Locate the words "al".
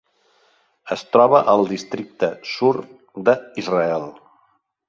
1.53-1.61